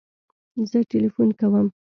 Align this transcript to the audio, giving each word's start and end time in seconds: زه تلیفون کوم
زه 0.69 0.79
تلیفون 0.89 1.29
کوم 1.39 1.67